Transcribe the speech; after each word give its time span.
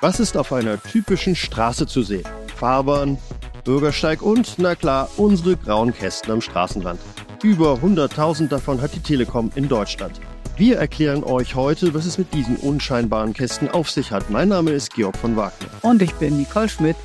Was 0.00 0.18
ist 0.18 0.36
auf 0.36 0.52
einer 0.52 0.82
typischen 0.82 1.36
Straße 1.36 1.86
zu 1.86 2.02
sehen? 2.02 2.24
Fahrbahn, 2.56 3.18
Bürgersteig 3.64 4.22
und, 4.22 4.54
na 4.56 4.74
klar, 4.74 5.10
unsere 5.18 5.56
grauen 5.56 5.92
Kästen 5.92 6.32
am 6.32 6.40
Straßenrand. 6.40 6.98
Über 7.42 7.74
100.000 7.74 8.48
davon 8.48 8.80
hat 8.80 8.94
die 8.94 9.00
Telekom 9.00 9.50
in 9.54 9.68
Deutschland. 9.68 10.18
Wir 10.56 10.78
erklären 10.78 11.24
euch 11.24 11.54
heute, 11.54 11.94
was 11.94 12.04
es 12.06 12.18
mit 12.18 12.34
diesen 12.34 12.56
unscheinbaren 12.56 13.32
Kästen 13.32 13.70
auf 13.70 13.90
sich 13.90 14.10
hat. 14.10 14.28
Mein 14.30 14.48
Name 14.48 14.72
ist 14.72 14.94
Georg 14.94 15.16
von 15.16 15.36
Wagner. 15.36 15.68
Und 15.82 16.02
ich 16.02 16.14
bin 16.14 16.36
Nicole 16.36 16.68
Schmidt. 16.68 16.96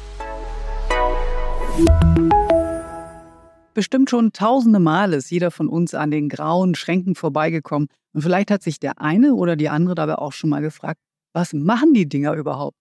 Bestimmt 3.75 4.09
schon 4.09 4.31
tausende 4.31 4.79
Male 4.79 5.17
ist 5.17 5.29
jeder 5.29 5.51
von 5.51 5.67
uns 5.67 5.93
an 5.93 6.09
den 6.09 6.29
grauen 6.29 6.75
Schränken 6.75 7.13
vorbeigekommen. 7.13 7.89
Und 8.13 8.21
vielleicht 8.21 8.49
hat 8.49 8.63
sich 8.63 8.79
der 8.79 9.01
eine 9.01 9.33
oder 9.33 9.57
die 9.57 9.67
andere 9.67 9.95
dabei 9.95 10.15
auch 10.15 10.31
schon 10.31 10.49
mal 10.49 10.61
gefragt, 10.61 11.01
was 11.33 11.51
machen 11.51 11.93
die 11.93 12.07
Dinger 12.07 12.33
überhaupt? 12.35 12.77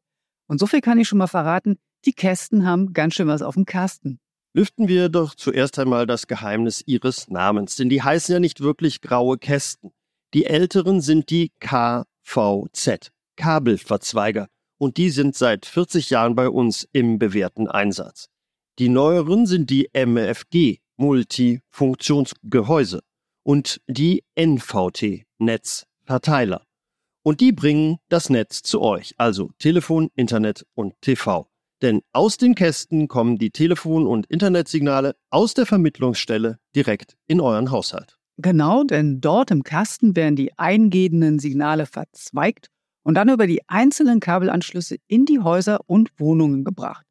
Und 0.46 0.60
so 0.60 0.68
viel 0.68 0.80
kann 0.80 1.00
ich 1.00 1.08
schon 1.08 1.18
mal 1.18 1.26
verraten, 1.26 1.78
die 2.04 2.12
Kästen 2.12 2.64
haben 2.64 2.92
ganz 2.92 3.14
schön 3.14 3.26
was 3.26 3.42
auf 3.42 3.54
dem 3.54 3.64
Kasten. 3.64 4.20
Lüften 4.56 4.86
wir 4.86 5.08
doch 5.08 5.34
zuerst 5.34 5.80
einmal 5.80 6.06
das 6.06 6.28
Geheimnis 6.28 6.80
ihres 6.86 7.26
Namens, 7.28 7.74
denn 7.74 7.88
die 7.88 8.00
heißen 8.00 8.32
ja 8.32 8.38
nicht 8.38 8.60
wirklich 8.60 9.00
graue 9.00 9.36
Kästen. 9.36 9.90
Die 10.32 10.46
älteren 10.46 11.00
sind 11.00 11.28
die 11.28 11.50
KVZ, 11.58 13.10
Kabelverzweiger, 13.34 14.46
und 14.78 14.96
die 14.96 15.10
sind 15.10 15.34
seit 15.34 15.66
40 15.66 16.10
Jahren 16.10 16.36
bei 16.36 16.48
uns 16.48 16.86
im 16.92 17.18
bewährten 17.18 17.66
Einsatz. 17.66 18.28
Die 18.78 18.88
neueren 18.88 19.46
sind 19.46 19.70
die 19.70 19.88
MFG, 19.92 20.78
Multifunktionsgehäuse, 20.96 23.00
und 23.44 23.80
die 23.86 24.24
NVT, 24.34 25.24
Netzverteiler. 25.38 26.64
Und 27.22 27.40
die 27.40 27.52
bringen 27.52 27.98
das 28.08 28.28
Netz 28.28 28.62
zu 28.62 28.82
euch, 28.82 29.14
also 29.16 29.50
Telefon, 29.58 30.10
Internet 30.14 30.66
und 30.74 30.94
TV. 31.00 31.46
Denn 31.80 32.00
aus 32.12 32.38
den 32.38 32.54
Kästen 32.54 33.08
kommen 33.08 33.38
die 33.38 33.50
Telefon- 33.50 34.06
und 34.06 34.26
Internetsignale 34.26 35.14
aus 35.30 35.54
der 35.54 35.66
Vermittlungsstelle 35.66 36.58
direkt 36.74 37.16
in 37.26 37.40
euren 37.40 37.70
Haushalt. 37.70 38.18
Genau, 38.36 38.84
denn 38.84 39.20
dort 39.20 39.50
im 39.50 39.62
Kasten 39.62 40.16
werden 40.16 40.36
die 40.36 40.58
eingehenden 40.58 41.38
Signale 41.38 41.86
verzweigt 41.86 42.68
und 43.04 43.14
dann 43.14 43.28
über 43.28 43.46
die 43.46 43.62
einzelnen 43.68 44.20
Kabelanschlüsse 44.20 44.96
in 45.06 45.24
die 45.24 45.40
Häuser 45.40 45.80
und 45.86 46.10
Wohnungen 46.18 46.64
gebracht. 46.64 47.03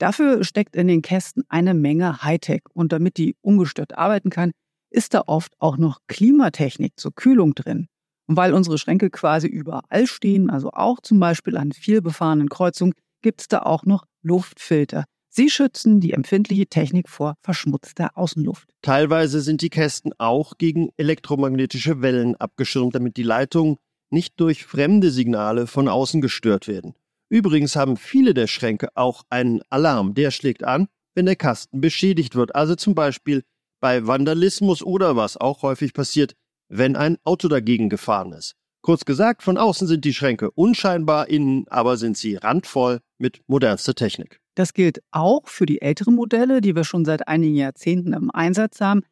Dafür 0.00 0.44
steckt 0.44 0.76
in 0.76 0.88
den 0.88 1.02
Kästen 1.02 1.44
eine 1.50 1.74
Menge 1.74 2.22
Hightech 2.22 2.62
und 2.72 2.90
damit 2.90 3.18
die 3.18 3.36
ungestört 3.42 3.98
arbeiten 3.98 4.30
kann, 4.30 4.50
ist 4.90 5.12
da 5.12 5.24
oft 5.26 5.52
auch 5.58 5.76
noch 5.76 5.98
Klimatechnik 6.08 6.94
zur 6.96 7.14
Kühlung 7.14 7.54
drin. 7.54 7.86
Und 8.26 8.36
weil 8.36 8.54
unsere 8.54 8.78
Schränke 8.78 9.10
quasi 9.10 9.46
überall 9.46 10.06
stehen, 10.06 10.48
also 10.48 10.70
auch 10.70 11.00
zum 11.02 11.20
Beispiel 11.20 11.58
an 11.58 11.72
vielbefahrenen 11.72 12.48
Kreuzungen, 12.48 12.94
gibt 13.20 13.42
es 13.42 13.48
da 13.48 13.60
auch 13.60 13.84
noch 13.84 14.06
Luftfilter. 14.22 15.04
Sie 15.28 15.50
schützen 15.50 16.00
die 16.00 16.14
empfindliche 16.14 16.66
Technik 16.66 17.10
vor 17.10 17.34
verschmutzter 17.42 18.16
Außenluft. 18.16 18.70
Teilweise 18.80 19.42
sind 19.42 19.60
die 19.60 19.68
Kästen 19.68 20.12
auch 20.16 20.56
gegen 20.56 20.88
elektromagnetische 20.96 22.00
Wellen 22.00 22.36
abgeschirmt, 22.36 22.94
damit 22.94 23.18
die 23.18 23.22
Leitungen 23.22 23.76
nicht 24.08 24.40
durch 24.40 24.64
fremde 24.64 25.10
Signale 25.10 25.66
von 25.66 25.88
außen 25.88 26.22
gestört 26.22 26.68
werden. 26.68 26.94
Übrigens 27.30 27.76
haben 27.76 27.96
viele 27.96 28.34
der 28.34 28.48
Schränke 28.48 28.88
auch 28.96 29.22
einen 29.30 29.62
Alarm, 29.70 30.14
der 30.14 30.32
schlägt 30.32 30.64
an, 30.64 30.88
wenn 31.14 31.26
der 31.26 31.36
Kasten 31.36 31.80
beschädigt 31.80 32.34
wird. 32.34 32.54
Also 32.54 32.74
zum 32.74 32.94
Beispiel 32.94 33.44
bei 33.80 34.06
Vandalismus 34.06 34.82
oder 34.82 35.16
was 35.16 35.36
auch 35.36 35.62
häufig 35.62 35.94
passiert, 35.94 36.34
wenn 36.68 36.96
ein 36.96 37.18
Auto 37.24 37.48
dagegen 37.48 37.88
gefahren 37.88 38.32
ist. 38.32 38.56
Kurz 38.82 39.04
gesagt, 39.04 39.42
von 39.42 39.58
außen 39.58 39.86
sind 39.86 40.04
die 40.04 40.14
Schränke 40.14 40.50
unscheinbar, 40.50 41.28
innen 41.28 41.68
aber 41.68 41.96
sind 41.96 42.16
sie 42.16 42.34
randvoll 42.36 43.00
mit 43.18 43.42
modernster 43.46 43.94
Technik. 43.94 44.40
Das 44.56 44.74
gilt 44.74 45.00
auch 45.10 45.46
für 45.46 45.66
die 45.66 45.82
älteren 45.82 46.14
Modelle, 46.14 46.60
die 46.60 46.74
wir 46.74 46.84
schon 46.84 47.04
seit 47.04 47.28
einigen 47.28 47.54
Jahrzehnten 47.54 48.12
im 48.12 48.30
Einsatz 48.30 48.80
haben, 48.80 49.02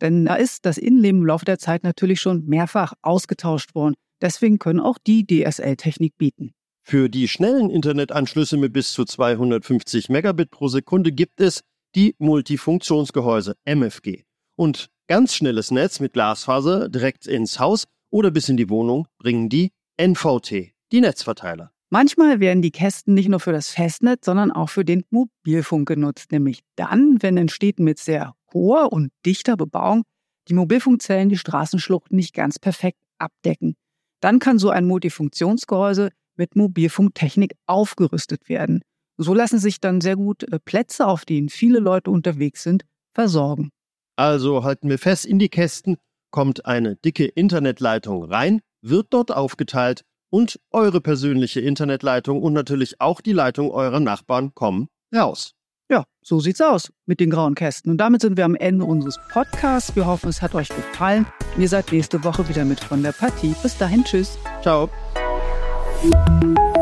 denn 0.00 0.24
da 0.24 0.34
ist 0.34 0.66
das 0.66 0.78
Innenleben 0.78 1.20
im 1.20 1.26
Laufe 1.26 1.44
der 1.44 1.58
Zeit 1.58 1.84
natürlich 1.84 2.20
schon 2.20 2.46
mehrfach 2.46 2.94
ausgetauscht 3.02 3.74
worden. 3.74 3.94
Deswegen 4.20 4.58
können 4.58 4.80
auch 4.80 4.98
die 4.98 5.26
DSL-Technik 5.26 6.16
bieten. 6.16 6.52
Für 6.88 7.08
die 7.08 7.28
schnellen 7.28 7.68
Internetanschlüsse 7.68 8.56
mit 8.56 8.72
bis 8.72 8.92
zu 8.92 9.04
250 9.04 10.08
Megabit 10.08 10.50
pro 10.50 10.68
Sekunde 10.68 11.12
gibt 11.12 11.40
es 11.40 11.60
die 11.94 12.14
Multifunktionsgehäuse 12.18 13.56
MFG. 13.66 14.24
Und 14.56 14.88
Ganz 15.10 15.34
schnelles 15.34 15.70
Netz 15.70 16.00
mit 16.00 16.12
Glasfaser 16.12 16.90
direkt 16.90 17.26
ins 17.26 17.58
Haus 17.58 17.84
oder 18.10 18.30
bis 18.30 18.50
in 18.50 18.58
die 18.58 18.68
Wohnung 18.68 19.08
bringen 19.16 19.48
die 19.48 19.72
NVT, 19.96 20.74
die 20.92 21.00
Netzverteiler. 21.00 21.72
Manchmal 21.88 22.40
werden 22.40 22.60
die 22.60 22.70
Kästen 22.70 23.14
nicht 23.14 23.30
nur 23.30 23.40
für 23.40 23.52
das 23.52 23.70
Festnetz, 23.70 24.26
sondern 24.26 24.52
auch 24.52 24.68
für 24.68 24.84
den 24.84 25.04
Mobilfunk 25.08 25.88
genutzt, 25.88 26.30
nämlich 26.30 26.60
dann, 26.76 27.22
wenn 27.22 27.38
in 27.38 27.48
Städten 27.48 27.84
mit 27.84 27.98
sehr 27.98 28.34
hoher 28.52 28.92
und 28.92 29.10
dichter 29.24 29.56
Bebauung 29.56 30.02
die 30.48 30.54
Mobilfunkzellen 30.54 31.30
die 31.30 31.38
Straßenschluchten 31.38 32.14
nicht 32.14 32.34
ganz 32.34 32.58
perfekt 32.58 32.98
abdecken. 33.16 33.76
Dann 34.20 34.40
kann 34.40 34.58
so 34.58 34.68
ein 34.68 34.86
Multifunktionsgehäuse 34.86 36.10
mit 36.38 36.56
Mobilfunktechnik 36.56 37.52
aufgerüstet 37.66 38.48
werden. 38.48 38.82
So 39.18 39.34
lassen 39.34 39.58
sich 39.58 39.80
dann 39.80 40.00
sehr 40.00 40.16
gut 40.16 40.44
äh, 40.44 40.58
Plätze, 40.58 41.06
auf 41.06 41.24
denen 41.24 41.48
viele 41.48 41.80
Leute 41.80 42.10
unterwegs 42.10 42.62
sind, 42.62 42.84
versorgen. 43.12 43.70
Also 44.16 44.64
halten 44.64 44.88
wir 44.88 44.98
fest, 44.98 45.26
in 45.26 45.38
die 45.38 45.48
Kästen 45.48 45.96
kommt 46.30 46.66
eine 46.66 46.96
dicke 46.96 47.24
Internetleitung 47.24 48.24
rein, 48.24 48.60
wird 48.80 49.08
dort 49.10 49.32
aufgeteilt 49.32 50.04
und 50.30 50.60
eure 50.70 51.00
persönliche 51.00 51.60
Internetleitung 51.60 52.42
und 52.42 52.52
natürlich 52.52 53.00
auch 53.00 53.20
die 53.20 53.32
Leitung 53.32 53.70
eurer 53.70 54.00
Nachbarn 54.00 54.54
kommen 54.54 54.88
raus. 55.14 55.54
Ja, 55.90 56.04
so 56.22 56.38
sieht's 56.38 56.60
aus 56.60 56.92
mit 57.06 57.18
den 57.18 57.30
grauen 57.30 57.54
Kästen. 57.54 57.90
Und 57.90 57.98
damit 57.98 58.20
sind 58.20 58.36
wir 58.36 58.44
am 58.44 58.54
Ende 58.54 58.84
unseres 58.84 59.18
Podcasts. 59.32 59.96
Wir 59.96 60.06
hoffen, 60.06 60.28
es 60.28 60.42
hat 60.42 60.54
euch 60.54 60.68
gefallen. 60.68 61.26
ihr 61.56 61.68
seid 61.68 61.90
nächste 61.92 62.22
Woche 62.24 62.46
wieder 62.48 62.66
mit 62.66 62.80
von 62.80 63.02
der 63.02 63.12
Partie. 63.12 63.54
Bis 63.62 63.78
dahin, 63.78 64.04
tschüss. 64.04 64.38
Ciao. 64.60 64.90
Thank 66.00 66.44
you. 66.44 66.77